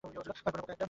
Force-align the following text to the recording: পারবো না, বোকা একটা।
পারবো 0.03 0.21
না, 0.21 0.33
বোকা 0.35 0.59
একটা। 0.61 0.75